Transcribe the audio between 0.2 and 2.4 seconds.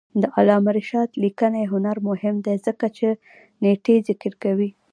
د علامه رشاد لیکنی هنر مهم